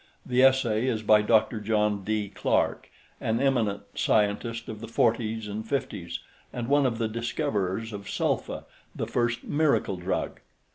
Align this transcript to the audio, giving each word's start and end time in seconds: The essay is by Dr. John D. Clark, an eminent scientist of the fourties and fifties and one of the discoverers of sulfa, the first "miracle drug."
The 0.25 0.41
essay 0.41 0.87
is 0.87 1.03
by 1.03 1.21
Dr. 1.21 1.59
John 1.59 2.03
D. 2.03 2.27
Clark, 2.29 2.89
an 3.19 3.39
eminent 3.39 3.83
scientist 3.93 4.67
of 4.67 4.79
the 4.79 4.87
fourties 4.87 5.47
and 5.47 5.63
fifties 5.67 6.21
and 6.51 6.67
one 6.67 6.87
of 6.87 6.97
the 6.97 7.07
discoverers 7.07 7.93
of 7.93 8.05
sulfa, 8.09 8.63
the 8.95 9.05
first 9.05 9.43
"miracle 9.43 9.97
drug." 9.97 10.39